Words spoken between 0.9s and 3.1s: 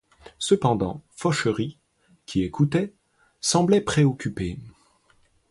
Fauchery, qui écoutait,